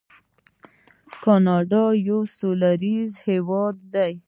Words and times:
کاناډا 1.23 1.83
یو 2.09 2.21
سوله 2.37 2.71
ییز 2.83 3.11
هیواد 3.27 3.75
دی. 3.93 4.13